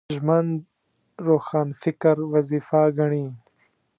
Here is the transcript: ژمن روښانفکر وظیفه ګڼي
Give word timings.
ژمن 0.15 0.45
روښانفکر 1.27 2.17
وظیفه 2.33 2.81
ګڼي 2.97 3.25